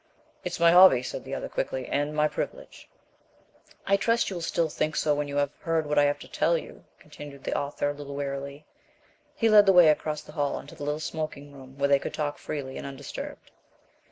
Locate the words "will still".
4.37-4.67